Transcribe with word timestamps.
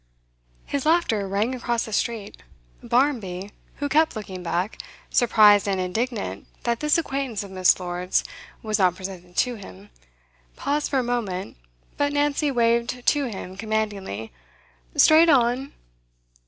His 0.65 0.83
laughter 0.87 1.27
rang 1.27 1.53
across 1.53 1.85
the 1.85 1.93
street; 1.93 2.41
Barmby, 2.81 3.51
who 3.75 3.87
kept 3.87 4.15
looking 4.15 4.41
back, 4.41 4.81
surprised 5.11 5.67
and 5.67 5.79
indignant 5.79 6.47
that 6.63 6.79
this 6.79 6.97
acquaintance 6.97 7.43
of 7.43 7.51
Miss. 7.51 7.79
Lord's 7.79 8.23
was 8.63 8.79
not 8.79 8.95
presented 8.95 9.35
to 9.37 9.53
him, 9.57 9.91
paused 10.55 10.89
for 10.89 10.97
a 10.97 11.03
moment, 11.03 11.55
but 11.97 12.13
Nancy 12.13 12.49
waved 12.49 13.05
to 13.05 13.25
him 13.25 13.55
commandingly, 13.55 14.31
'Straight 14.95 15.29
on! 15.29 15.71